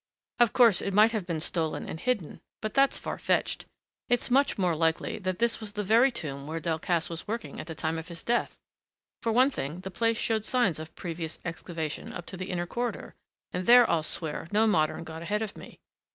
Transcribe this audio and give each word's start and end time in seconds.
Of 0.39 0.51
course 0.51 0.81
it 0.81 0.95
might 0.95 1.11
have 1.11 1.27
been 1.27 1.39
stolen 1.39 1.87
and 1.87 1.99
hidden 1.99 2.41
but 2.59 2.73
that's 2.73 2.97
far 2.97 3.19
fetched. 3.19 3.67
It's 4.09 4.31
much 4.31 4.57
more 4.57 4.75
likely 4.75 5.19
that 5.19 5.37
this 5.37 5.59
was 5.59 5.73
the 5.73 5.83
very 5.83 6.11
tomb 6.11 6.47
where 6.47 6.59
Delcassé 6.59 7.07
was 7.11 7.27
working 7.27 7.59
at 7.59 7.67
the 7.67 7.75
time 7.75 7.99
of 7.99 8.07
his 8.07 8.23
death. 8.23 8.57
For 9.21 9.31
one 9.31 9.51
thing, 9.51 9.81
the 9.81 9.91
place 9.91 10.17
showed 10.17 10.43
signs 10.43 10.79
of 10.79 10.95
previous 10.95 11.37
excavation 11.45 12.13
up 12.13 12.25
to 12.25 12.35
the 12.35 12.49
inner 12.49 12.65
corridor, 12.65 13.13
and 13.53 13.67
there 13.67 13.87
I'll 13.87 14.01
swear 14.01 14.47
no 14.51 14.65
modern 14.65 15.03
got 15.03 15.21
ahead 15.21 15.43
of 15.43 15.55
me. 15.55 15.79